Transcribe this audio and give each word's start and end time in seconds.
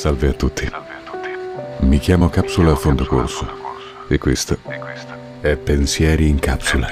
Salve 0.00 0.28
a 0.28 0.32
tutti. 0.32 0.66
Mi 1.80 1.98
chiamo 1.98 2.30
Capsula 2.30 2.72
a 2.72 2.74
fondo 2.74 3.04
corso 3.04 3.46
e 4.08 4.16
questo 4.16 4.56
è 5.42 5.56
Pensieri 5.58 6.26
in 6.26 6.38
capsula. 6.38 6.88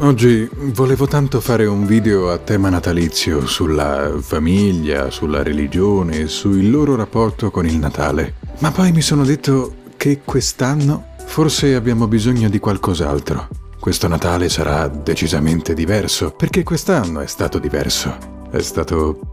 Oggi 0.00 0.46
volevo 0.52 1.06
tanto 1.06 1.40
fare 1.40 1.64
un 1.64 1.86
video 1.86 2.30
a 2.30 2.36
tema 2.36 2.68
natalizio 2.68 3.46
sulla 3.46 4.12
famiglia, 4.20 5.08
sulla 5.08 5.42
religione, 5.42 6.26
sul 6.26 6.68
loro 6.68 6.94
rapporto 6.94 7.50
con 7.50 7.64
il 7.64 7.78
Natale. 7.78 8.34
Ma 8.58 8.70
poi 8.70 8.92
mi 8.92 9.00
sono 9.00 9.24
detto 9.24 9.74
che 9.96 10.20
quest'anno 10.22 11.14
forse 11.24 11.74
abbiamo 11.74 12.06
bisogno 12.06 12.50
di 12.50 12.58
qualcos'altro. 12.58 13.48
Questo 13.80 14.06
Natale 14.06 14.50
sarà 14.50 14.86
decisamente 14.86 15.72
diverso, 15.72 16.32
perché 16.32 16.62
quest'anno 16.62 17.20
è 17.20 17.26
stato 17.26 17.58
diverso. 17.58 18.36
È 18.50 18.60
stato 18.60 19.27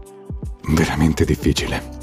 veramente 0.68 1.24
difficile. 1.24 1.94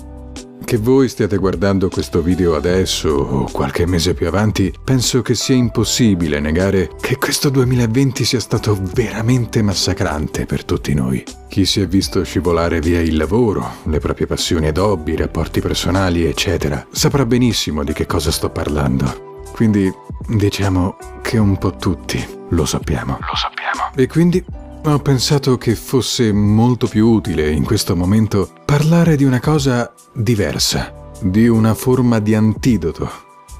Che 0.66 0.77
voi 0.77 1.09
stiate 1.09 1.38
guardando 1.38 1.90
questo 1.90 2.22
video 2.22 2.55
adesso 2.55 3.09
o 3.09 3.49
qualche 3.52 3.86
mese 3.86 4.13
più 4.13 4.27
avanti, 4.27 4.73
penso 4.84 5.22
che 5.22 5.36
sia 5.36 5.55
impossibile 5.55 6.39
negare 6.39 6.89
che 6.99 7.17
questo 7.17 7.49
2020 7.49 8.23
sia 8.23 8.39
stato 8.39 8.80
veramente 8.94 9.62
massacrante 9.62 10.45
per 10.45 10.63
tutti 10.63 10.94
noi. 10.94 11.23
Chi 11.48 11.66
si 11.66 11.81
è 11.81 11.88
visto 11.88 12.23
scivolare 12.23 12.80
via 12.80 13.02
il 13.02 13.17
lavoro, 13.17 13.73
le 13.84 13.99
proprie 13.99 14.26
passioni 14.26 14.67
ed 14.67 14.77
hobby, 14.77 15.11
i 15.11 15.17
rapporti 15.17 15.59
personali, 15.59 16.25
eccetera, 16.25 16.84
saprà 16.89 17.25
benissimo 17.25 17.84
di 17.84 17.94
che 17.94 18.08
cosa 18.08 18.31
sto 18.31 18.50
parlando. 18.50 19.41
Quindi 19.52 19.91
diciamo 20.27 20.98
che 21.22 21.38
un 21.38 21.58
po' 21.58 21.75
tutti 21.75 22.25
lo 22.50 22.66
sappiamo. 22.66 23.19
Lo 23.19 23.36
sappiamo. 23.36 23.91
E 23.95 24.08
quindi 24.08 24.44
ho 24.86 25.00
pensato 25.00 25.58
che 25.58 25.76
fosse 25.76 26.31
molto 26.31 26.88
più 26.88 27.08
utile 27.08 27.50
in 27.50 27.64
questo 27.64 27.95
momento 27.95 28.52
parlare 28.66 29.16
di 29.16 29.23
una 29.23 29.40
cosa 29.40 29.94
diversa, 30.14 31.09
di 31.22 31.48
una 31.48 31.73
forma 31.73 32.20
di 32.20 32.36
antidoto 32.36 33.09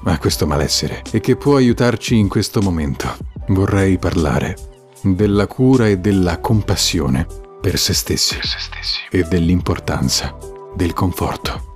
a 0.04 0.18
questo 0.18 0.46
malessere 0.46 1.02
e 1.10 1.20
che 1.20 1.36
può 1.36 1.56
aiutarci 1.56 2.16
in 2.16 2.28
questo 2.28 2.60
momento. 2.60 3.16
Vorrei 3.48 3.98
parlare 3.98 4.56
della 5.02 5.46
cura 5.46 5.88
e 5.88 5.98
della 5.98 6.38
compassione 6.40 7.26
per 7.60 7.78
se 7.78 7.94
stessi, 7.94 8.36
Per 8.36 8.46
se 8.46 8.58
stessi. 8.58 8.98
e 9.10 9.22
dell'importanza 9.22 10.36
del 10.74 10.92
conforto. 10.92 11.72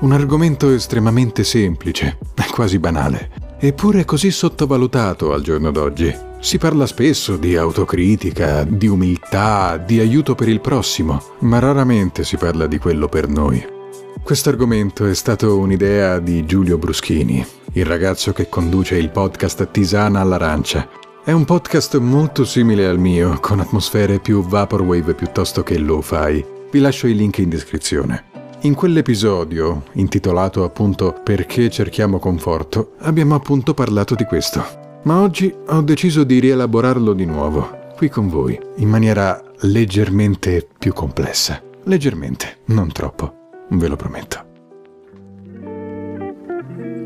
Un 0.00 0.12
argomento 0.12 0.70
estremamente 0.70 1.42
semplice, 1.42 2.18
quasi 2.52 2.78
banale, 2.78 3.30
eppure 3.58 4.04
così 4.04 4.30
sottovalutato 4.30 5.32
al 5.32 5.42
giorno 5.42 5.70
d'oggi. 5.70 6.14
Si 6.40 6.58
parla 6.58 6.86
spesso 6.86 7.36
di 7.36 7.56
autocritica, 7.56 8.64
di 8.64 8.86
umiltà, 8.86 9.76
di 9.76 9.98
aiuto 9.98 10.34
per 10.34 10.48
il 10.48 10.60
prossimo, 10.60 11.20
ma 11.40 11.58
raramente 11.58 12.22
si 12.24 12.36
parla 12.36 12.66
di 12.66 12.78
quello 12.78 13.08
per 13.08 13.28
noi. 13.28 13.76
Questo 14.22 14.48
argomento 14.48 15.06
è 15.06 15.14
stato 15.14 15.58
un'idea 15.58 16.18
di 16.18 16.44
Giulio 16.44 16.78
Bruschini, 16.78 17.44
il 17.72 17.84
ragazzo 17.84 18.32
che 18.32 18.48
conduce 18.48 18.96
il 18.96 19.10
podcast 19.10 19.70
Tisana 19.70 20.20
all'arancia. 20.20 20.88
È 21.24 21.32
un 21.32 21.44
podcast 21.44 21.98
molto 21.98 22.44
simile 22.44 22.86
al 22.86 22.98
mio, 22.98 23.38
con 23.40 23.60
atmosfere 23.60 24.18
più 24.18 24.42
vaporwave 24.46 25.14
piuttosto 25.14 25.62
che 25.62 25.78
lo-fi. 25.78 26.44
Vi 26.70 26.78
lascio 26.78 27.06
il 27.06 27.16
link 27.16 27.38
in 27.38 27.48
descrizione. 27.48 28.37
In 28.62 28.74
quell'episodio, 28.74 29.84
intitolato 29.92 30.64
appunto 30.64 31.14
Perché 31.22 31.70
cerchiamo 31.70 32.18
conforto, 32.18 32.94
abbiamo 32.98 33.36
appunto 33.36 33.72
parlato 33.72 34.16
di 34.16 34.24
questo. 34.24 34.64
Ma 35.04 35.20
oggi 35.20 35.54
ho 35.68 35.80
deciso 35.80 36.24
di 36.24 36.40
rielaborarlo 36.40 37.12
di 37.12 37.24
nuovo, 37.24 37.92
qui 37.94 38.08
con 38.08 38.28
voi, 38.28 38.58
in 38.78 38.88
maniera 38.88 39.40
leggermente 39.60 40.66
più 40.76 40.92
complessa. 40.92 41.62
Leggermente, 41.84 42.58
non 42.66 42.90
troppo, 42.90 43.32
ve 43.70 43.86
lo 43.86 43.94
prometto. 43.94 44.46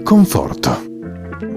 Conforto. 0.03 0.91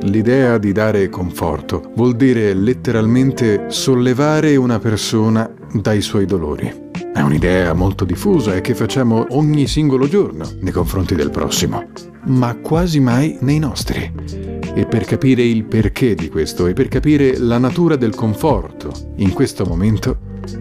L'idea 0.02 0.58
di 0.58 0.74
dare 0.74 1.08
conforto 1.08 1.92
vuol 1.96 2.18
dire 2.18 2.54
letteralmente 2.54 3.68
sollevare 3.70 4.58
una 4.58 4.78
persona 4.78 5.50
dai 5.72 6.02
suoi 6.02 6.26
dolori. 6.26 6.84
È 7.16 7.22
un'idea 7.22 7.72
molto 7.72 8.04
diffusa 8.04 8.56
e 8.56 8.60
che 8.60 8.76
facciamo 8.76 9.28
ogni 9.30 9.68
singolo 9.68 10.06
giorno 10.06 10.52
nei 10.60 10.74
confronti 10.74 11.16
del 11.16 11.30
prossimo, 11.30 11.88
ma 12.26 12.58
quasi 12.58 13.00
mai 13.00 13.38
nei 13.40 13.58
nostri. 13.58 14.12
E 14.74 14.86
per 14.86 15.06
capire 15.06 15.42
il 15.42 15.64
perché 15.64 16.14
di 16.14 16.28
questo 16.28 16.68
e 16.68 16.74
per 16.74 16.90
capire 16.90 17.38
la 17.38 17.58
natura 17.58 17.96
del 17.96 18.14
conforto 18.14 18.92
in 19.16 19.32
questo 19.32 19.64
momento, 19.64 20.18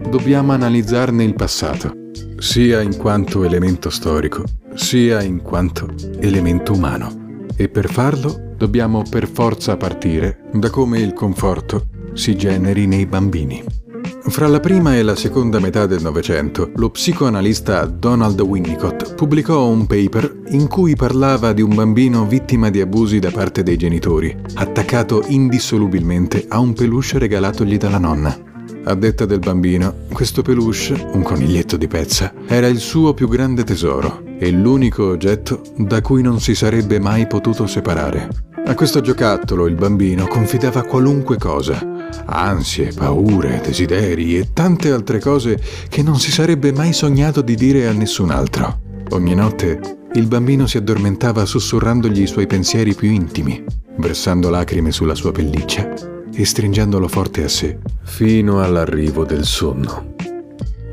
dobbiamo 0.09 0.53
analizzarne 0.53 1.25
il 1.25 1.35
passato, 1.35 1.93
sia 2.37 2.79
in 2.79 2.95
quanto 2.95 3.43
elemento 3.43 3.89
storico, 3.89 4.45
sia 4.75 5.21
in 5.21 5.41
quanto 5.41 5.93
elemento 6.21 6.71
umano. 6.71 7.43
E 7.53 7.67
per 7.67 7.91
farlo 7.91 8.53
dobbiamo 8.55 9.03
per 9.03 9.27
forza 9.27 9.75
partire 9.75 10.45
da 10.53 10.69
come 10.69 11.01
il 11.01 11.11
conforto 11.11 11.87
si 12.13 12.37
generi 12.37 12.87
nei 12.87 13.05
bambini. 13.05 13.84
Fra 14.27 14.47
la 14.47 14.59
prima 14.59 14.97
e 14.97 15.03
la 15.03 15.15
seconda 15.15 15.59
metà 15.59 15.85
del 15.85 16.01
Novecento, 16.01 16.71
lo 16.75 16.89
psicoanalista 16.89 17.85
Donald 17.85 18.39
Winnicott 18.41 19.13
pubblicò 19.13 19.67
un 19.67 19.85
paper 19.85 20.41
in 20.49 20.67
cui 20.67 20.95
parlava 20.95 21.53
di 21.53 21.61
un 21.61 21.73
bambino 21.73 22.25
vittima 22.25 22.69
di 22.69 22.81
abusi 22.81 23.19
da 23.19 23.31
parte 23.31 23.63
dei 23.63 23.77
genitori, 23.77 24.35
attaccato 24.55 25.23
indissolubilmente 25.27 26.45
a 26.49 26.59
un 26.59 26.73
peluche 26.73 27.19
regalatogli 27.19 27.77
dalla 27.77 27.99
nonna. 27.99 28.37
A 28.85 28.95
detta 28.95 29.25
del 29.25 29.39
bambino, 29.39 29.93
questo 30.11 30.41
peluche, 30.41 31.07
un 31.13 31.21
coniglietto 31.21 31.77
di 31.77 31.87
pezza, 31.87 32.33
era 32.47 32.67
il 32.67 32.79
suo 32.79 33.13
più 33.13 33.29
grande 33.29 33.63
tesoro 33.63 34.23
e 34.37 34.51
l'unico 34.51 35.07
oggetto 35.07 35.61
da 35.77 36.01
cui 36.01 36.21
non 36.21 36.41
si 36.41 36.55
sarebbe 36.55 36.99
mai 36.99 37.25
potuto 37.27 37.67
separare. 37.67 38.54
A 38.67 38.73
questo 38.73 38.99
giocattolo 38.99 39.67
il 39.67 39.75
bambino 39.75 40.25
confidava 40.25 40.81
qualunque 40.83 41.37
cosa, 41.37 41.79
ansie, 42.25 42.91
paure, 42.93 43.61
desideri 43.63 44.37
e 44.37 44.53
tante 44.53 44.91
altre 44.91 45.19
cose 45.19 45.61
che 45.87 46.01
non 46.01 46.19
si 46.19 46.31
sarebbe 46.31 46.73
mai 46.73 46.91
sognato 46.91 47.41
di 47.41 47.53
dire 47.55 47.87
a 47.87 47.91
nessun 47.91 48.31
altro. 48.31 48.81
Ogni 49.11 49.35
notte 49.35 49.79
il 50.13 50.25
bambino 50.25 50.65
si 50.65 50.77
addormentava 50.77 51.45
sussurrandogli 51.45 52.23
i 52.23 52.27
suoi 52.27 52.47
pensieri 52.47 52.95
più 52.95 53.11
intimi, 53.11 53.63
versando 53.97 54.49
lacrime 54.49 54.91
sulla 54.91 55.15
sua 55.15 55.31
pelliccia 55.31 55.93
e 56.33 56.43
stringendolo 56.43 57.07
forte 57.07 57.43
a 57.43 57.47
sé, 57.47 57.77
fino 58.03 58.63
all'arrivo 58.63 59.25
del 59.25 59.45
sonno. 59.45 60.15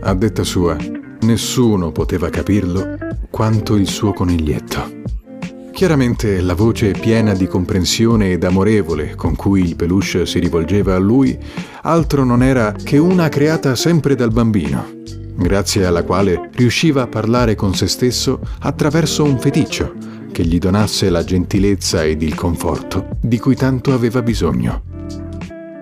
A 0.02 0.14
detta 0.14 0.44
sua, 0.44 0.76
nessuno 1.22 1.90
poteva 1.90 2.28
capirlo 2.28 2.96
quanto 3.30 3.76
il 3.76 3.88
suo 3.88 4.12
coniglietto. 4.12 5.01
Chiaramente 5.72 6.40
la 6.42 6.54
voce 6.54 6.92
piena 6.92 7.32
di 7.32 7.48
comprensione 7.48 8.32
ed 8.32 8.44
amorevole 8.44 9.14
con 9.16 9.34
cui 9.34 9.62
il 9.62 9.74
peluche 9.74 10.26
si 10.26 10.38
rivolgeva 10.38 10.94
a 10.94 10.98
lui 10.98 11.36
altro 11.82 12.24
non 12.24 12.42
era 12.42 12.72
che 12.72 12.98
una 12.98 13.28
creata 13.28 13.74
sempre 13.74 14.14
dal 14.14 14.30
bambino, 14.30 14.84
grazie 15.34 15.84
alla 15.86 16.04
quale 16.04 16.50
riusciva 16.52 17.02
a 17.02 17.06
parlare 17.08 17.56
con 17.56 17.74
se 17.74 17.88
stesso 17.88 18.38
attraverso 18.60 19.24
un 19.24 19.38
feticcio 19.40 19.94
che 20.30 20.44
gli 20.44 20.58
donasse 20.58 21.10
la 21.10 21.24
gentilezza 21.24 22.04
ed 22.04 22.22
il 22.22 22.34
conforto 22.34 23.08
di 23.20 23.40
cui 23.40 23.56
tanto 23.56 23.92
aveva 23.92 24.22
bisogno. 24.22 24.82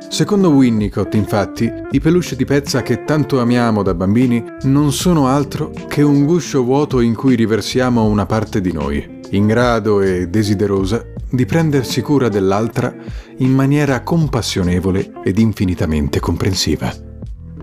Secondo 0.09 0.51
Winnicott, 0.51 1.15
infatti, 1.15 1.71
i 1.91 2.01
peluche 2.01 2.37
di 2.37 2.45
pezza 2.45 2.83
che 2.83 3.05
tanto 3.05 3.39
amiamo 3.39 3.83
da 3.83 3.95
bambini 3.95 4.43
non 4.63 4.93
sono 4.93 5.27
altro 5.27 5.73
che 5.89 6.03
un 6.03 6.25
guscio 6.25 6.65
vuoto 6.65 7.01
in 7.01 7.15
cui 7.15 7.35
riversiamo 7.35 8.05
una 8.05 8.27
parte 8.27 8.61
di 8.61 8.73
noi, 8.73 9.20
in 9.31 9.47
grado 9.47 10.01
e 10.01 10.29
desiderosa 10.29 11.05
di 11.31 11.47
prendersi 11.47 12.01
cura 12.03 12.29
dell'altra 12.29 12.95
in 13.39 13.53
maniera 13.53 14.03
compassionevole 14.03 15.13
ed 15.25 15.39
infinitamente 15.39 16.21
comprensiva. 16.21 16.93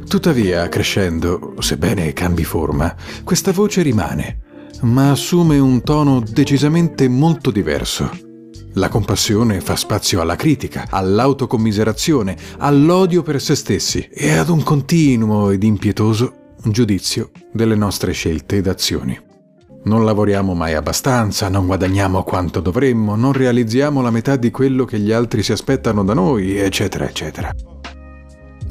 Tuttavia, 0.08 0.70
crescendo, 0.70 1.56
sebbene 1.60 2.14
cambi 2.14 2.46
forma, 2.46 2.96
questa 3.24 3.52
voce 3.52 3.82
rimane, 3.82 4.40
ma 4.82 5.12
assume 5.12 5.60
un 5.60 5.82
tono 5.82 6.24
decisamente 6.26 7.10
molto 7.10 7.52
diverso. 7.52 8.10
La 8.74 8.90
compassione 8.90 9.60
fa 9.60 9.76
spazio 9.76 10.22
alla 10.22 10.36
critica, 10.36 10.86
all'autocommiserazione, 10.90 12.38
all'odio 12.60 13.24
per 13.24 13.42
se 13.42 13.56
stessi 13.56 14.08
e 14.10 14.34
ad 14.34 14.50
un 14.50 14.64
continuo 14.64 15.50
ed 15.50 15.64
impietoso 15.64 16.56
giudizio 16.64 17.32
delle 17.52 17.76
nostre 17.76 18.12
scelte 18.12 18.58
ed 18.58 18.68
azioni. 18.68 19.27
Non 19.88 20.04
lavoriamo 20.04 20.54
mai 20.54 20.74
abbastanza, 20.74 21.48
non 21.48 21.66
guadagniamo 21.66 22.22
quanto 22.24 22.60
dovremmo, 22.60 23.16
non 23.16 23.32
realizziamo 23.32 24.02
la 24.02 24.12
metà 24.12 24.36
di 24.36 24.52
quello 24.52 24.84
che 24.84 25.00
gli 25.00 25.14
altri 25.14 25.42
si 25.44 25.54
aspettano 25.54 26.04
da 26.04 26.14
noi, 26.14 26.58
eccetera, 26.58 27.08
eccetera. 27.08 27.54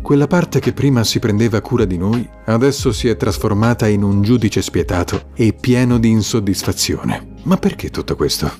Quella 0.02 0.26
parte 0.26 0.60
che 0.60 0.74
prima 0.74 1.04
si 1.04 1.18
prendeva 1.18 1.62
cura 1.62 1.86
di 1.86 1.96
noi, 1.96 2.28
adesso 2.44 2.92
si 2.92 3.08
è 3.08 3.16
trasformata 3.16 3.88
in 3.88 4.02
un 4.02 4.20
giudice 4.20 4.60
spietato 4.60 5.28
e 5.34 5.54
pieno 5.58 5.98
di 5.98 6.10
insoddisfazione. 6.10 7.36
Ma 7.44 7.56
perché 7.56 7.88
tutto 7.88 8.14
questo? 8.14 8.52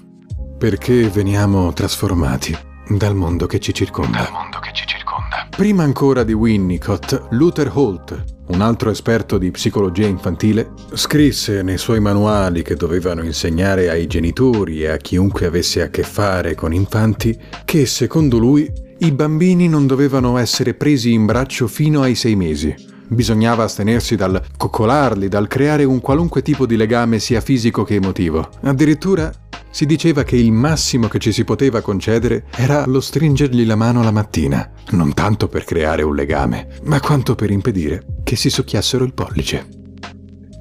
Perché 0.56 1.10
veniamo 1.10 1.74
trasformati 1.74 2.56
dal 2.88 3.14
mondo 3.14 3.44
che 3.44 3.58
ci 3.58 3.74
circonda. 3.74 4.22
Dal 4.22 4.32
mondo 4.32 4.58
che 4.60 4.70
ci 4.72 4.86
circonda. 4.86 5.46
Prima 5.50 5.82
ancora 5.82 6.24
di 6.24 6.32
Winnicott, 6.32 7.26
Luther 7.32 7.70
Holt, 7.74 8.35
un 8.48 8.60
altro 8.60 8.90
esperto 8.90 9.38
di 9.38 9.50
psicologia 9.50 10.06
infantile, 10.06 10.70
scrisse 10.92 11.62
nei 11.62 11.78
suoi 11.78 12.00
manuali 12.00 12.62
che 12.62 12.76
dovevano 12.76 13.22
insegnare 13.22 13.88
ai 13.88 14.06
genitori 14.06 14.82
e 14.82 14.88
a 14.88 14.96
chiunque 14.96 15.46
avesse 15.46 15.82
a 15.82 15.88
che 15.88 16.02
fare 16.02 16.54
con 16.54 16.72
infanti 16.72 17.38
che, 17.64 17.86
secondo 17.86 18.38
lui, 18.38 18.70
i 18.98 19.12
bambini 19.12 19.68
non 19.68 19.86
dovevano 19.86 20.38
essere 20.38 20.74
presi 20.74 21.12
in 21.12 21.26
braccio 21.26 21.66
fino 21.66 22.02
ai 22.02 22.14
sei 22.14 22.36
mesi. 22.36 22.74
Bisognava 23.08 23.64
astenersi 23.64 24.16
dal 24.16 24.42
coccolarli, 24.56 25.28
dal 25.28 25.48
creare 25.48 25.84
un 25.84 26.00
qualunque 26.00 26.42
tipo 26.42 26.66
di 26.66 26.76
legame 26.76 27.18
sia 27.18 27.40
fisico 27.40 27.84
che 27.84 27.96
emotivo. 27.96 28.48
Addirittura 28.62 29.30
si 29.76 29.84
diceva 29.84 30.22
che 30.22 30.36
il 30.36 30.52
massimo 30.52 31.06
che 31.06 31.18
ci 31.18 31.32
si 31.32 31.44
poteva 31.44 31.82
concedere 31.82 32.46
era 32.56 32.86
lo 32.86 32.98
stringergli 32.98 33.66
la 33.66 33.76
mano 33.76 34.02
la 34.02 34.10
mattina, 34.10 34.72
non 34.92 35.12
tanto 35.12 35.48
per 35.48 35.64
creare 35.64 36.02
un 36.02 36.14
legame, 36.14 36.78
ma 36.84 36.98
quanto 36.98 37.34
per 37.34 37.50
impedire 37.50 38.20
che 38.24 38.36
si 38.36 38.48
succhiassero 38.48 39.04
il 39.04 39.12
pollice. 39.12 39.68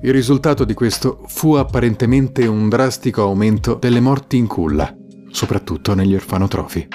Il 0.02 0.12
risultato 0.12 0.66
di 0.66 0.74
questo 0.74 1.24
fu 1.28 1.54
apparentemente 1.54 2.46
un 2.46 2.68
drastico 2.68 3.22
aumento 3.22 3.76
delle 3.76 4.02
morti 4.02 4.36
in 4.36 4.48
culla, 4.48 4.94
soprattutto 5.32 5.94
negli 5.94 6.14
orfanotrofi. 6.14 6.86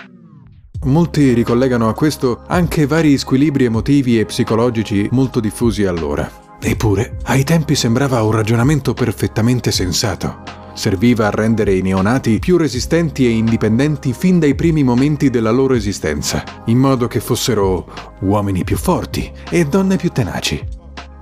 Molti 0.83 1.33
ricollegano 1.33 1.89
a 1.89 1.95
questo 1.95 2.43
anche 2.47 2.85
vari 2.85 3.17
squilibri 3.17 3.65
emotivi 3.65 4.19
e 4.21 4.27
psicologici 4.27 5.09
molto 5.13 5.41
diffusi 5.41 5.87
allora. 5.87 6.31
Eppure, 6.61 7.17
ai 7.23 7.45
tempi 7.45 7.75
sembrava 7.75 8.23
un 8.23 8.33
ragionamento 8.33 8.93
perfettamente 8.93 9.73
sensato 9.73 10.60
serviva 10.81 11.27
a 11.27 11.31
rendere 11.31 11.75
i 11.75 11.83
neonati 11.83 12.39
più 12.39 12.57
resistenti 12.57 13.27
e 13.27 13.29
indipendenti 13.29 14.15
fin 14.15 14.39
dai 14.39 14.55
primi 14.55 14.83
momenti 14.83 15.29
della 15.29 15.51
loro 15.51 15.75
esistenza, 15.75 16.43
in 16.67 16.79
modo 16.79 17.07
che 17.07 17.21
fossero 17.21 17.87
uomini 18.21 18.65
più 18.65 18.79
forti 18.79 19.31
e 19.51 19.67
donne 19.67 19.97
più 19.97 20.09
tenaci. 20.09 20.67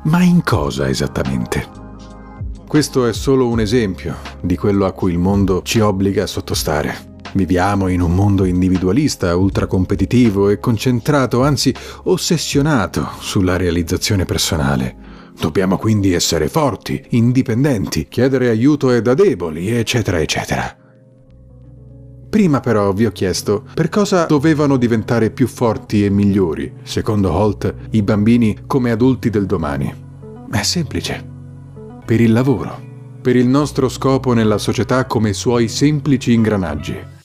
Ma 0.04 0.22
in 0.22 0.44
cosa 0.44 0.88
esattamente? 0.88 1.66
Questo 2.68 3.04
è 3.06 3.12
solo 3.12 3.48
un 3.48 3.58
esempio 3.58 4.18
di 4.40 4.56
quello 4.56 4.86
a 4.86 4.92
cui 4.92 5.10
il 5.10 5.18
mondo 5.18 5.62
ci 5.64 5.80
obbliga 5.80 6.22
a 6.22 6.28
sottostare. 6.28 7.16
Viviamo 7.32 7.88
in 7.88 8.00
un 8.00 8.14
mondo 8.14 8.44
individualista, 8.44 9.34
ultracompetitivo 9.34 10.50
e 10.50 10.60
concentrato, 10.60 11.42
anzi 11.42 11.74
ossessionato 12.04 13.08
sulla 13.18 13.56
realizzazione 13.56 14.24
personale 14.24 15.07
Dobbiamo 15.40 15.78
quindi 15.78 16.12
essere 16.12 16.48
forti, 16.48 17.02
indipendenti, 17.10 18.08
chiedere 18.08 18.48
aiuto 18.48 18.90
è 18.90 19.00
da 19.00 19.14
deboli, 19.14 19.70
eccetera, 19.70 20.20
eccetera. 20.20 20.76
Prima 22.28 22.60
però 22.60 22.92
vi 22.92 23.06
ho 23.06 23.12
chiesto 23.12 23.64
per 23.72 23.88
cosa 23.88 24.24
dovevano 24.24 24.76
diventare 24.76 25.30
più 25.30 25.46
forti 25.46 26.04
e 26.04 26.10
migliori, 26.10 26.72
secondo 26.82 27.32
Holt, 27.32 27.72
i 27.90 28.02
bambini 28.02 28.58
come 28.66 28.90
adulti 28.90 29.30
del 29.30 29.46
domani. 29.46 29.94
È 30.50 30.62
semplice. 30.62 31.24
Per 32.04 32.20
il 32.20 32.32
lavoro, 32.32 32.80
per 33.22 33.36
il 33.36 33.46
nostro 33.46 33.88
scopo 33.88 34.32
nella 34.32 34.58
società 34.58 35.06
come 35.06 35.32
suoi 35.32 35.68
semplici 35.68 36.32
ingranaggi. 36.32 37.16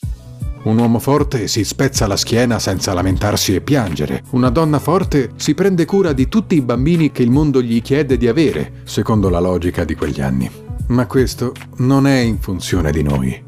Un 0.63 0.77
uomo 0.77 0.99
forte 0.99 1.49
si 1.49 1.65
spezza 1.65 2.07
la 2.07 2.15
schiena 2.15 2.57
senza 2.57 2.93
lamentarsi 2.93 3.53
e 3.53 3.59
piangere. 3.59 4.23
Una 4.29 4.49
donna 4.49 4.79
forte 4.79 5.31
si 5.35 5.53
prende 5.53 5.83
cura 5.83 6.13
di 6.13 6.29
tutti 6.29 6.55
i 6.55 6.61
bambini 6.61 7.11
che 7.11 7.21
il 7.21 7.31
mondo 7.31 7.61
gli 7.61 7.81
chiede 7.81 8.15
di 8.15 8.29
avere, 8.29 8.81
secondo 8.85 9.27
la 9.27 9.39
logica 9.39 9.83
di 9.83 9.93
quegli 9.93 10.21
anni. 10.21 10.49
Ma 10.87 11.05
questo 11.05 11.51
non 11.77 12.07
è 12.07 12.17
in 12.19 12.39
funzione 12.39 12.91
di 12.91 13.03
noi, 13.03 13.43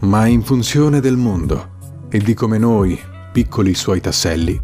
ma 0.00 0.26
in 0.26 0.42
funzione 0.42 0.98
del 0.98 1.16
mondo 1.16 1.74
e 2.10 2.18
di 2.18 2.34
come 2.34 2.58
noi, 2.58 2.98
piccoli 3.32 3.72
suoi 3.74 4.00
tasselli, 4.00 4.60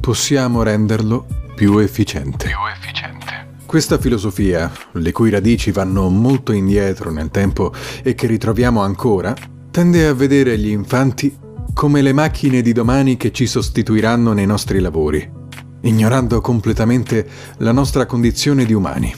possiamo 0.00 0.62
renderlo 0.62 1.26
più 1.54 1.76
efficiente. 1.78 2.46
Più 2.46 2.56
efficiente. 2.74 3.58
Questa 3.66 3.98
filosofia, 3.98 4.70
le 4.92 5.12
cui 5.12 5.28
radici 5.28 5.70
vanno 5.70 6.08
molto 6.08 6.52
indietro 6.52 7.10
nel 7.10 7.30
tempo 7.30 7.72
e 8.02 8.14
che 8.14 8.26
ritroviamo 8.26 8.82
ancora, 8.82 9.34
tende 9.72 10.06
a 10.06 10.12
vedere 10.12 10.58
gli 10.58 10.68
infanti 10.68 11.34
come 11.72 12.02
le 12.02 12.12
macchine 12.12 12.60
di 12.60 12.74
domani 12.74 13.16
che 13.16 13.32
ci 13.32 13.46
sostituiranno 13.46 14.34
nei 14.34 14.44
nostri 14.44 14.80
lavori, 14.80 15.26
ignorando 15.80 16.42
completamente 16.42 17.26
la 17.56 17.72
nostra 17.72 18.04
condizione 18.04 18.66
di 18.66 18.74
umani. 18.74 19.12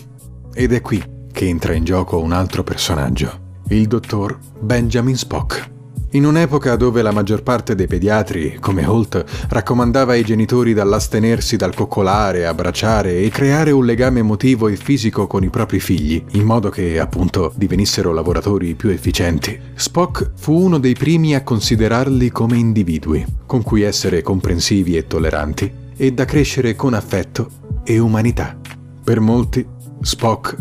Ed 0.55 0.73
è 0.73 0.81
qui 0.81 1.03
che 1.33 1.49
entra 1.49 1.75
in 1.75 1.83
gioco 1.83 2.21
un 2.21 2.31
altro 2.31 2.63
personaggio, 2.63 3.63
il 3.71 3.89
dottor 3.89 4.39
Benjamin 4.61 5.17
Spock. 5.17 5.74
In 6.15 6.25
un'epoca 6.25 6.77
dove 6.77 7.03
la 7.03 7.11
maggior 7.11 7.43
parte 7.43 7.75
dei 7.75 7.89
pediatri, 7.89 8.59
come 8.61 8.87
Holt, 8.87 9.25
raccomandava 9.49 10.13
ai 10.13 10.23
genitori 10.23 10.73
dall'astenersi 10.73 11.57
dal 11.57 11.75
coccolare, 11.75 12.47
abbracciare 12.47 13.19
e 13.19 13.31
creare 13.31 13.73
un 13.73 13.85
legame 13.85 14.21
emotivo 14.21 14.69
e 14.69 14.77
fisico 14.77 15.27
con 15.27 15.43
i 15.43 15.51
propri 15.51 15.81
figli, 15.81 16.25
in 16.35 16.45
modo 16.45 16.69
che, 16.69 17.01
appunto, 17.01 17.53
divenissero 17.57 18.13
lavoratori 18.13 18.75
più 18.75 18.91
efficienti, 18.91 19.61
Spock 19.75 20.31
fu 20.37 20.53
uno 20.53 20.79
dei 20.79 20.95
primi 20.95 21.35
a 21.35 21.43
considerarli 21.43 22.31
come 22.31 22.59
individui, 22.59 23.27
con 23.45 23.65
cui 23.65 23.83
essere 23.83 24.23
comprensivi 24.23 24.97
e 24.97 25.09
tolleranti, 25.09 25.73
e 25.97 26.13
da 26.13 26.25
crescere 26.25 26.77
con 26.77 26.95
affetto 26.95 27.51
e 27.83 27.99
umanità. 27.99 28.57
Per 29.03 29.19
molti, 29.19 29.67
Spock 30.01 30.57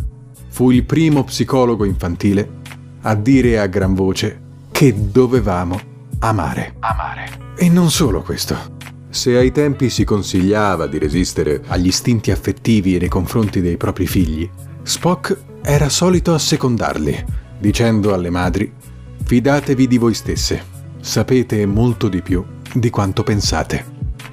fu 0.48 0.72
il 0.72 0.84
primo 0.84 1.24
psicologo 1.24 1.86
infantile 1.86 2.62
a 3.02 3.14
dire 3.14 3.60
a 3.60 3.68
gran 3.68 3.94
voce 3.94 4.43
che 4.74 5.12
dovevamo 5.12 5.80
amare. 6.20 6.76
Amare. 6.80 7.54
E 7.56 7.70
non 7.70 7.92
solo 7.92 8.24
questo. 8.24 8.58
Se 9.10 9.38
ai 9.38 9.52
tempi 9.52 9.92
si 9.92 10.04
consigliava 10.04 10.88
di 10.88 10.98
resistere 10.98 11.62
agli 11.68 11.88
istinti 11.88 12.32
affettivi 12.32 12.98
nei 12.98 13.08
confronti 13.08 13.62
dei 13.62 13.78
propri 13.78 14.08
figli, 14.08 14.50
Spock 14.82 15.38
era 15.62 15.90
solito 15.90 16.34
assecondarli, 16.34 17.24
dicendo 17.60 18.16
alle 18.16 18.32
madri 18.32 18.74
Fidatevi 19.24 19.88
di 19.88 19.98
voi 20.00 20.16
stesse, 20.16 20.64
sapete 21.00 21.66
molto 21.68 22.10
di 22.10 22.24
più 22.24 22.44
di 22.74 22.90
quanto 22.90 23.22
pensate. 23.22 23.86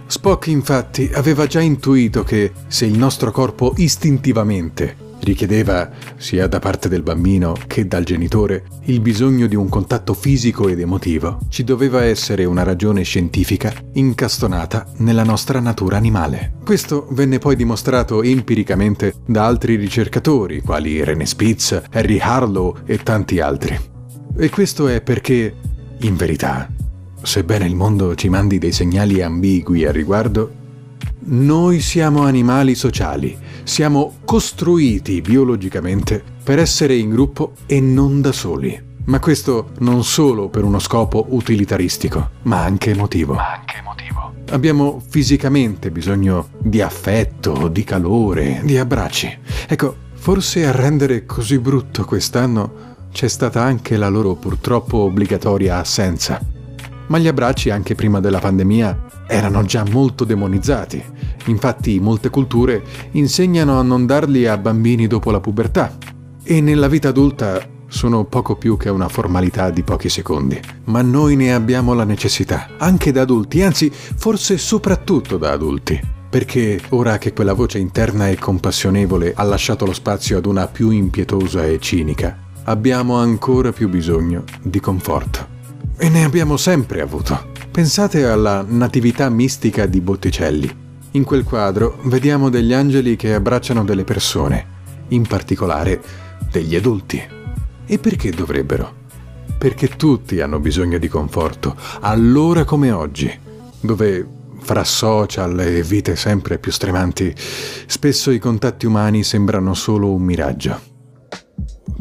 Spock 0.07 0.47
infatti 0.47 1.11
aveva 1.13 1.47
già 1.47 1.61
intuito 1.61 2.25
che 2.25 2.53
se 2.67 2.87
il 2.87 2.97
nostro 2.97 3.31
corpo 3.31 3.75
istintivamente 3.77 4.97
richiedeva, 5.21 5.91
sia 6.17 6.47
da 6.47 6.59
parte 6.59 6.89
del 6.89 7.03
bambino 7.03 7.57
che 7.67 7.87
dal 7.87 8.05
genitore, 8.05 8.65
il 8.85 9.01
bisogno 9.01 9.47
di 9.47 9.57
un 9.57 9.69
contatto 9.69 10.15
fisico 10.15 10.69
ed 10.69 10.81
emotivo, 10.81 11.39
ci 11.49 11.65
doveva 11.65 12.05
essere 12.05 12.45
una 12.45 12.63
ragione 12.63 13.03
scientifica 13.03 13.73
incastonata 13.93 14.87
nella 14.99 15.25
nostra 15.25 15.61
natura 15.61 15.97
animale. 15.97 16.55
Questo 16.65 17.07
venne 17.11 17.39
poi 17.39 17.57
dimostrato 17.57 18.23
empiricamente 18.23 19.15
da 19.27 19.47
altri 19.47 19.77
ricercatori, 19.77 20.61
quali 20.61 21.03
René 21.03 21.27
Spitz, 21.27 21.83
Harry 21.91 22.19
Harlow 22.19 22.79
e 22.85 22.99
tanti 22.99 23.41
altri. 23.41 23.79
E 24.37 24.49
questo 24.49 24.89
è 24.89 25.01
perché, 25.01 25.55
in 26.01 26.17
verità, 26.17 26.69
sebbene 27.23 27.67
il 27.67 27.75
mondo 27.75 28.15
ci 28.15 28.29
mandi 28.29 28.59
dei 28.59 28.73
segnali 28.73 29.21
ambigui 29.21 29.85
a 29.85 29.93
riguardo, 29.93 30.59
noi 31.23 31.81
siamo 31.81 32.25
animali 32.25 32.75
sociali, 32.75 33.37
siamo 33.63 34.17
costruiti 34.25 35.21
biologicamente 35.21 36.23
per 36.43 36.59
essere 36.59 36.97
in 36.97 37.11
gruppo 37.11 37.53
e 37.67 37.81
non 37.81 38.21
da 38.21 38.33
soli. 38.33 38.89
Ma 39.05 39.19
questo 39.19 39.71
non 39.79 40.05
solo 40.05 40.49
per 40.49 40.65
uno 40.65 40.79
scopo 40.79 41.27
utilitaristico, 41.31 42.31
ma 42.43 42.63
anche 42.63 42.91
emotivo. 42.91 43.35
Ma 43.35 43.55
anche 43.55 43.77
emotivo. 43.79 44.33
Abbiamo 44.51 45.03
fisicamente 45.09 45.91
bisogno 45.91 46.49
di 46.59 46.81
affetto, 46.81 47.69
di 47.69 47.85
calore, 47.85 48.61
di 48.65 48.77
abbracci. 48.79 49.39
Ecco, 49.69 49.97
forse 50.15 50.67
a 50.67 50.73
rendere 50.73 51.27
così 51.27 51.59
brutto 51.59 52.05
quest'anno 52.05 52.89
c'è 53.13 53.29
stata 53.29 53.63
anche 53.63 53.97
la 53.97 54.09
loro 54.09 54.35
purtroppo 54.35 54.99
obbligatoria 54.99 55.79
assenza. 55.79 56.41
Ma 57.07 57.19
gli 57.19 57.27
abbracci 57.27 57.71
anche 57.71 57.95
prima 57.95 58.21
della 58.21 58.39
pandemia 58.39 59.09
erano 59.31 59.63
già 59.63 59.85
molto 59.89 60.25
demonizzati. 60.25 61.03
Infatti 61.47 62.01
molte 62.01 62.29
culture 62.29 62.83
insegnano 63.13 63.79
a 63.79 63.83
non 63.83 64.05
darli 64.05 64.47
a 64.47 64.59
bambini 64.59 65.07
dopo 65.07 65.31
la 65.31 65.41
pubertà 65.41 65.97
e 66.43 66.61
nella 66.61 66.89
vita 66.89 67.09
adulta 67.09 67.65
sono 67.87 68.25
poco 68.25 68.57
più 68.57 68.77
che 68.77 68.89
una 68.89 69.09
formalità 69.09 69.71
di 69.71 69.83
pochi 69.83 70.09
secondi. 70.09 70.61
Ma 70.85 71.03
noi 71.03 71.37
ne 71.37 71.55
abbiamo 71.55 71.95
la 71.95 72.05
necessità, 72.05 72.71
anche 72.79 73.13
da 73.13 73.23
adulti, 73.23 73.63
anzi 73.63 73.91
forse 73.91 74.59
soprattutto 74.59 75.37
da 75.37 75.53
adulti. 75.53 76.01
Perché 76.31 76.81
ora 76.91 77.19
che 77.19 77.33
quella 77.33 77.53
voce 77.53 77.79
interna 77.79 78.29
e 78.29 78.37
compassionevole 78.37 79.33
ha 79.35 79.43
lasciato 79.43 79.85
lo 79.85 79.93
spazio 79.93 80.39
ad 80.39 80.47
una 80.47 80.69
più 80.69 80.91
impietosa 80.91 81.67
e 81.67 81.81
cinica, 81.81 82.39
abbiamo 82.65 83.17
ancora 83.17 83.73
più 83.73 83.89
bisogno 83.89 84.45
di 84.63 84.79
conforto. 84.79 85.59
E 85.97 86.09
ne 86.09 86.25
abbiamo 86.25 86.57
sempre 86.57 87.01
avuto. 87.01 87.50
Pensate 87.73 88.27
alla 88.27 88.65
Natività 88.67 89.29
mistica 89.29 89.87
di 89.87 90.01
Botticelli. 90.01 90.69
In 91.13 91.23
quel 91.23 91.45
quadro 91.45 92.01
vediamo 92.03 92.51
degli 92.51 92.73
angeli 92.73 93.15
che 93.15 93.33
abbracciano 93.33 93.85
delle 93.85 94.03
persone, 94.03 94.67
in 95.09 95.25
particolare 95.25 96.03
degli 96.51 96.75
adulti. 96.75 97.23
E 97.87 97.99
perché 97.99 98.31
dovrebbero? 98.33 98.93
Perché 99.57 99.87
tutti 99.87 100.41
hanno 100.41 100.59
bisogno 100.59 100.99
di 100.99 101.07
conforto, 101.07 101.77
allora 102.01 102.65
come 102.65 102.91
oggi, 102.91 103.33
dove 103.81 104.27
fra 104.59 104.83
social 104.83 105.61
e 105.61 105.83
vite 105.85 106.17
sempre 106.17 106.59
più 106.59 106.73
stremanti, 106.73 107.33
spesso 107.37 108.33
i 108.33 108.41
contatti 108.41 108.85
umani 108.85 109.23
sembrano 109.23 109.75
solo 109.75 110.13
un 110.13 110.23
miraggio. 110.23 110.81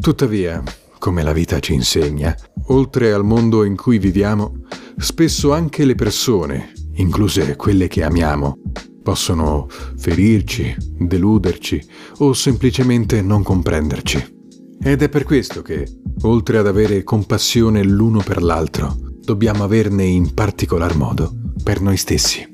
Tuttavia, 0.00 0.60
come 1.00 1.22
la 1.22 1.32
vita 1.32 1.58
ci 1.60 1.72
insegna, 1.72 2.36
oltre 2.66 3.12
al 3.12 3.24
mondo 3.24 3.64
in 3.64 3.74
cui 3.74 3.98
viviamo, 3.98 4.64
spesso 4.98 5.52
anche 5.52 5.86
le 5.86 5.94
persone, 5.94 6.72
incluse 6.96 7.56
quelle 7.56 7.88
che 7.88 8.04
amiamo, 8.04 8.58
possono 9.02 9.66
ferirci, 9.96 10.76
deluderci 10.98 11.82
o 12.18 12.34
semplicemente 12.34 13.22
non 13.22 13.42
comprenderci. 13.42 14.38
Ed 14.82 15.02
è 15.02 15.08
per 15.08 15.24
questo 15.24 15.62
che, 15.62 15.86
oltre 16.22 16.58
ad 16.58 16.66
avere 16.66 17.02
compassione 17.02 17.82
l'uno 17.82 18.20
per 18.20 18.42
l'altro, 18.42 18.94
dobbiamo 19.20 19.64
averne 19.64 20.04
in 20.04 20.34
particolar 20.34 20.94
modo 20.96 21.32
per 21.64 21.80
noi 21.80 21.96
stessi. 21.96 22.49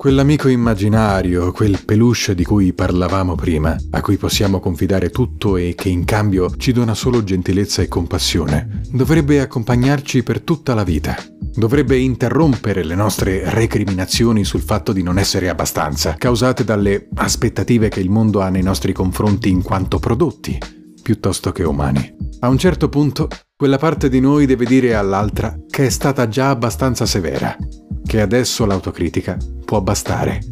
Quell'amico 0.00 0.48
immaginario, 0.48 1.52
quel 1.52 1.78
peluche 1.84 2.34
di 2.34 2.42
cui 2.42 2.72
parlavamo 2.72 3.34
prima, 3.34 3.76
a 3.90 4.00
cui 4.00 4.16
possiamo 4.16 4.58
confidare 4.58 5.10
tutto 5.10 5.58
e 5.58 5.74
che 5.76 5.90
in 5.90 6.06
cambio 6.06 6.56
ci 6.56 6.72
dona 6.72 6.94
solo 6.94 7.22
gentilezza 7.22 7.82
e 7.82 7.88
compassione, 7.88 8.80
dovrebbe 8.92 9.42
accompagnarci 9.42 10.22
per 10.22 10.40
tutta 10.40 10.72
la 10.72 10.84
vita. 10.84 11.14
Dovrebbe 11.54 11.98
interrompere 11.98 12.82
le 12.82 12.94
nostre 12.94 13.50
recriminazioni 13.50 14.42
sul 14.42 14.62
fatto 14.62 14.92
di 14.92 15.02
non 15.02 15.18
essere 15.18 15.50
abbastanza, 15.50 16.14
causate 16.14 16.64
dalle 16.64 17.06
aspettative 17.16 17.90
che 17.90 18.00
il 18.00 18.08
mondo 18.08 18.40
ha 18.40 18.48
nei 18.48 18.62
nostri 18.62 18.94
confronti 18.94 19.50
in 19.50 19.60
quanto 19.60 19.98
prodotti, 19.98 20.58
piuttosto 21.02 21.52
che 21.52 21.62
umani. 21.62 22.16
A 22.38 22.48
un 22.48 22.56
certo 22.56 22.88
punto, 22.88 23.28
quella 23.54 23.76
parte 23.76 24.08
di 24.08 24.20
noi 24.20 24.46
deve 24.46 24.64
dire 24.64 24.94
all'altra 24.94 25.54
che 25.68 25.84
è 25.84 25.90
stata 25.90 26.26
già 26.26 26.48
abbastanza 26.48 27.04
severa, 27.04 27.54
che 28.10 28.20
adesso 28.20 28.66
l'autocritica 28.66 29.36
può 29.64 29.80
bastare 29.80 30.42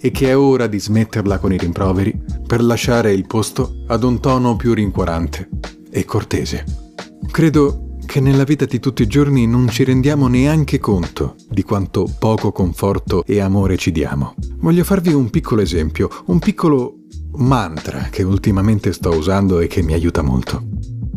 e 0.00 0.12
che 0.12 0.28
è 0.28 0.36
ora 0.36 0.68
di 0.68 0.78
smetterla 0.78 1.38
con 1.38 1.52
i 1.52 1.58
rimproveri 1.58 2.16
per 2.46 2.62
lasciare 2.62 3.12
il 3.12 3.26
posto 3.26 3.82
ad 3.88 4.04
un 4.04 4.20
tono 4.20 4.54
più 4.54 4.72
rincuorante 4.74 5.48
e 5.90 6.04
cortese. 6.04 6.64
Credo 7.32 7.96
che 8.06 8.20
nella 8.20 8.44
vita 8.44 8.64
di 8.64 8.78
tutti 8.78 9.02
i 9.02 9.08
giorni 9.08 9.44
non 9.48 9.66
ci 9.70 9.82
rendiamo 9.82 10.28
neanche 10.28 10.78
conto 10.78 11.34
di 11.50 11.64
quanto 11.64 12.08
poco 12.16 12.52
conforto 12.52 13.24
e 13.26 13.40
amore 13.40 13.76
ci 13.76 13.90
diamo. 13.90 14.36
Voglio 14.58 14.84
farvi 14.84 15.12
un 15.12 15.30
piccolo 15.30 15.62
esempio, 15.62 16.08
un 16.26 16.38
piccolo 16.38 16.98
mantra 17.38 18.02
che 18.08 18.22
ultimamente 18.22 18.92
sto 18.92 19.10
usando 19.10 19.58
e 19.58 19.66
che 19.66 19.82
mi 19.82 19.94
aiuta 19.94 20.22
molto. 20.22 20.62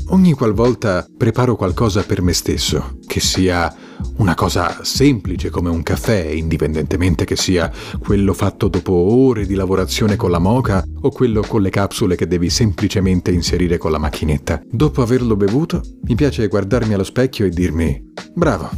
Ogni 0.10 0.32
qualvolta 0.32 1.06
preparo 1.18 1.58
qualcosa 1.58 2.04
per 2.04 2.22
me 2.22 2.32
stesso, 2.32 2.98
che 3.06 3.20
sia 3.20 3.74
una 4.18 4.36
cosa 4.36 4.84
semplice 4.84 5.50
come 5.50 5.70
un 5.70 5.84
caffè, 5.84 6.24
indipendentemente 6.28 7.26
che 7.26 7.36
sia 7.36 7.70
quello 8.00 8.34
fatto 8.34 8.70
dopo 8.70 8.94
ore 8.94 9.46
di 9.46 9.54
lavorazione 9.54 10.16
con 10.16 10.32
la 10.32 10.40
moca 10.40 10.82
o 11.02 11.10
quello 11.10 11.42
con 11.42 11.62
le 11.62 11.70
capsule 11.70 12.16
che 12.16 12.26
devi 12.26 12.50
semplicemente 12.50 13.32
inserire 13.32 13.78
con 13.78 13.92
la 13.92 13.98
macchinetta. 13.98 14.62
Dopo 14.66 15.02
averlo 15.02 15.36
bevuto, 15.36 15.82
mi 16.04 16.16
piace 16.16 16.48
guardarmi 16.48 16.94
allo 16.94 17.04
specchio 17.04 17.46
e 17.46 17.50
dirmi, 17.50 18.02
bravo, 18.34 18.70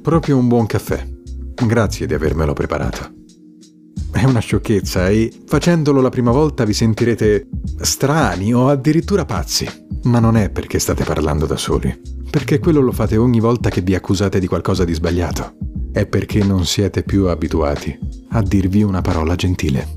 proprio 0.00 0.36
un 0.36 0.46
buon 0.46 0.66
caffè. 0.66 1.04
Grazie 1.66 2.06
di 2.06 2.14
avermelo 2.14 2.52
preparato. 2.52 3.17
È 4.10 4.24
una 4.24 4.40
sciocchezza 4.40 5.08
e 5.08 5.32
facendolo 5.46 6.00
la 6.00 6.08
prima 6.08 6.30
volta 6.30 6.64
vi 6.64 6.72
sentirete 6.72 7.48
strani 7.80 8.52
o 8.54 8.68
addirittura 8.68 9.24
pazzi. 9.24 9.86
Ma 10.04 10.18
non 10.18 10.36
è 10.36 10.50
perché 10.50 10.78
state 10.78 11.04
parlando 11.04 11.46
da 11.46 11.56
soli, 11.56 12.00
perché 12.30 12.58
quello 12.58 12.80
lo 12.80 12.92
fate 12.92 13.16
ogni 13.16 13.40
volta 13.40 13.68
che 13.68 13.80
vi 13.80 13.94
accusate 13.94 14.40
di 14.40 14.46
qualcosa 14.46 14.84
di 14.84 14.94
sbagliato. 14.94 15.54
È 15.92 16.06
perché 16.06 16.42
non 16.42 16.64
siete 16.64 17.02
più 17.02 17.26
abituati 17.26 17.98
a 18.30 18.42
dirvi 18.42 18.82
una 18.82 19.02
parola 19.02 19.34
gentile. 19.34 19.96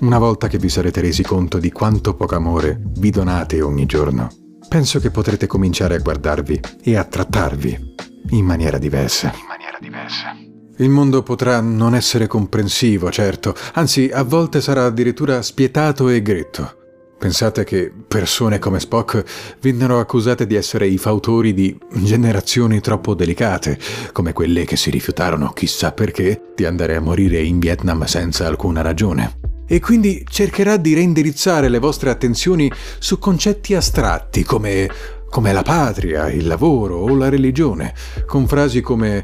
Una 0.00 0.18
volta 0.18 0.48
che 0.48 0.58
vi 0.58 0.68
sarete 0.68 1.00
resi 1.00 1.22
conto 1.22 1.58
di 1.58 1.70
quanto 1.70 2.14
poco 2.14 2.34
amore 2.34 2.80
vi 2.98 3.10
donate 3.10 3.60
ogni 3.62 3.86
giorno, 3.86 4.28
penso 4.68 4.98
che 4.98 5.10
potrete 5.10 5.46
cominciare 5.46 5.96
a 5.96 6.00
guardarvi 6.00 6.60
e 6.82 6.96
a 6.96 7.04
trattarvi 7.04 7.94
in 8.30 8.44
maniera 8.44 8.78
diversa. 8.78 9.32
In 9.34 9.46
maniera 9.46 9.78
diversa. 9.80 10.41
Il 10.78 10.88
mondo 10.88 11.22
potrà 11.22 11.60
non 11.60 11.94
essere 11.94 12.26
comprensivo, 12.26 13.10
certo, 13.10 13.54
anzi 13.74 14.10
a 14.12 14.22
volte 14.22 14.60
sarà 14.60 14.84
addirittura 14.84 15.42
spietato 15.42 16.08
e 16.08 16.22
gretto 16.22 16.80
Pensate 17.22 17.62
che 17.62 17.92
persone 18.08 18.58
come 18.58 18.80
Spock 18.80 19.22
vennero 19.60 20.00
accusate 20.00 20.44
di 20.44 20.56
essere 20.56 20.88
i 20.88 20.98
fautori 20.98 21.54
di 21.54 21.78
generazioni 21.92 22.80
troppo 22.80 23.14
delicate, 23.14 23.78
come 24.10 24.32
quelle 24.32 24.64
che 24.64 24.74
si 24.74 24.90
rifiutarono, 24.90 25.52
chissà 25.52 25.92
perché, 25.92 26.50
di 26.56 26.64
andare 26.64 26.96
a 26.96 27.00
morire 27.00 27.40
in 27.40 27.60
Vietnam 27.60 28.06
senza 28.06 28.48
alcuna 28.48 28.82
ragione. 28.82 29.38
E 29.68 29.78
quindi 29.78 30.26
cercherà 30.28 30.76
di 30.78 30.94
reindirizzare 30.94 31.68
le 31.68 31.78
vostre 31.78 32.10
attenzioni 32.10 32.68
su 32.98 33.20
concetti 33.20 33.76
astratti 33.76 34.42
come, 34.42 34.90
come 35.30 35.52
la 35.52 35.62
patria, 35.62 36.28
il 36.28 36.48
lavoro 36.48 36.96
o 36.96 37.14
la 37.14 37.28
religione, 37.28 37.94
con 38.26 38.48
frasi 38.48 38.80
come 38.80 39.22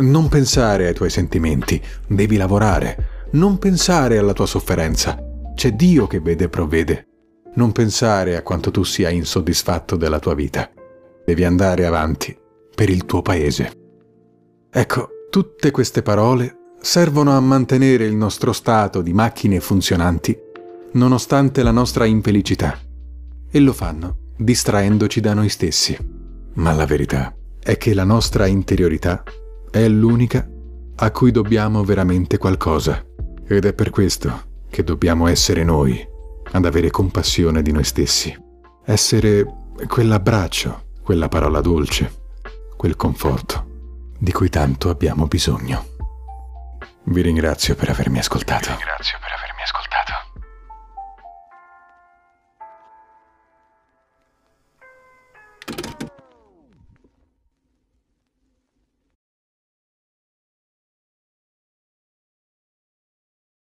non 0.00 0.28
pensare 0.28 0.86
ai 0.86 0.94
tuoi 0.94 1.10
sentimenti, 1.10 1.80
devi 2.06 2.36
lavorare, 2.36 3.28
non 3.32 3.58
pensare 3.58 4.18
alla 4.18 4.32
tua 4.32 4.46
sofferenza, 4.46 5.18
c'è 5.54 5.72
Dio 5.72 6.06
che 6.06 6.20
vede 6.20 6.44
e 6.44 6.48
provvede. 6.48 7.06
Non 7.54 7.72
pensare 7.72 8.36
a 8.36 8.42
quanto 8.42 8.70
tu 8.70 8.84
sia 8.84 9.10
insoddisfatto 9.10 9.96
della 9.96 10.18
tua 10.18 10.34
vita. 10.34 10.70
Devi 11.24 11.44
andare 11.44 11.84
avanti 11.84 12.36
per 12.74 12.88
il 12.88 13.04
tuo 13.04 13.22
paese. 13.22 13.72
Ecco, 14.70 15.08
tutte 15.30 15.70
queste 15.70 16.02
parole 16.02 16.56
servono 16.80 17.36
a 17.36 17.40
mantenere 17.40 18.04
il 18.04 18.14
nostro 18.14 18.52
stato 18.52 19.02
di 19.02 19.12
macchine 19.12 19.60
funzionanti 19.60 20.38
nonostante 20.92 21.62
la 21.62 21.70
nostra 21.70 22.04
infelicità. 22.04 22.78
E 23.50 23.60
lo 23.60 23.72
fanno 23.72 24.16
distraendoci 24.36 25.20
da 25.20 25.34
noi 25.34 25.48
stessi. 25.48 25.96
Ma 26.54 26.72
la 26.72 26.86
verità 26.86 27.34
è 27.62 27.76
che 27.76 27.92
la 27.92 28.04
nostra 28.04 28.46
interiorità 28.46 29.22
è 29.70 29.86
l'unica 29.88 30.46
a 30.96 31.10
cui 31.10 31.30
dobbiamo 31.30 31.84
veramente 31.84 32.38
qualcosa. 32.38 33.04
Ed 33.46 33.64
è 33.64 33.72
per 33.72 33.90
questo 33.90 34.48
che 34.68 34.84
dobbiamo 34.84 35.26
essere 35.26 35.64
noi 35.64 36.06
ad 36.52 36.64
avere 36.64 36.90
compassione 36.90 37.62
di 37.62 37.72
noi 37.72 37.84
stessi, 37.84 38.36
essere 38.84 39.44
quell'abbraccio, 39.86 40.88
quella 41.02 41.28
parola 41.28 41.60
dolce, 41.60 42.22
quel 42.76 42.96
conforto 42.96 43.68
di 44.18 44.32
cui 44.32 44.50
tanto 44.50 44.90
abbiamo 44.90 45.26
bisogno. 45.26 45.86
Vi 47.04 47.22
ringrazio 47.22 47.74
per 47.74 47.88
avermi 47.88 48.18
ascoltato. 48.18 48.68
Vi 48.68 48.76
ringrazio 48.76 49.18
per 49.20 49.30
avermi 49.32 49.62